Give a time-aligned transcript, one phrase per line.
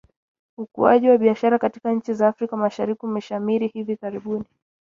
[0.57, 4.45] Ukuaji wa Biashara katika nchi za Afrika mashariki umeshamiri hivi karibuni.